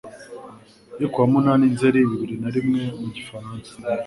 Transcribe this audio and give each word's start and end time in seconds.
yo 0.99 1.07
ku 1.11 1.17
wa 1.21 1.27
munani 1.33 1.65
Nzeri 1.73 2.09
bibiri 2.09 2.35
na 2.43 2.49
rimwe 2.55 2.81
mu 3.01 3.07
gifaransa. 3.17 3.71